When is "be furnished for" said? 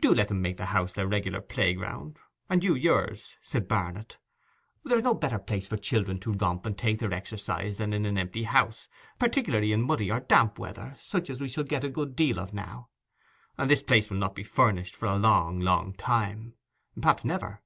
14.34-15.04